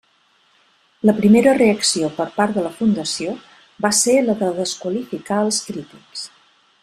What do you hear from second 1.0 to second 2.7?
La primera reacció per part de